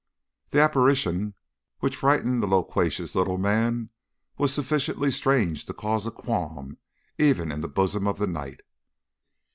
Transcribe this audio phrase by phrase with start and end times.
[0.49, 1.35] "The apparition
[1.77, 3.91] which frightened the loquacious little man
[4.35, 6.79] was sufficiently strange to cause a qualm
[7.19, 8.61] even in the bosom of the knight.